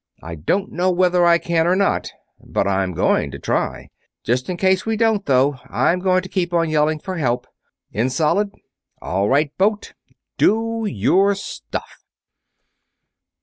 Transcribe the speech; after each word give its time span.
"I 0.23 0.33
don't 0.33 0.71
know 0.71 0.89
whether 0.89 1.27
I 1.27 1.37
can 1.37 1.67
or 1.67 1.75
not, 1.75 2.09
but 2.43 2.67
I'm 2.67 2.95
going 2.95 3.29
to 3.29 3.37
try. 3.37 3.89
Just 4.23 4.49
in 4.49 4.57
case 4.57 4.83
we 4.83 4.97
don't, 4.97 5.23
though, 5.27 5.59
I'm 5.69 5.99
going 5.99 6.23
to 6.23 6.27
keep 6.27 6.55
on 6.55 6.71
yelling 6.71 6.97
for 6.97 7.17
help. 7.17 7.45
In 7.91 8.09
solid? 8.09 8.49
All 8.99 9.29
right, 9.29 9.55
boat, 9.59 9.93
DO 10.39 10.85
YOUR 10.89 11.35
STUFF!" 11.35 12.03